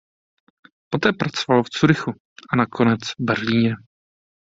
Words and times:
Poté 0.91 1.13
pracoval 1.13 1.63
v 1.63 1.69
Curychu 1.69 2.11
a 2.53 2.55
nakonec 2.55 2.99
v 3.09 3.13
Berlíně. 3.23 3.75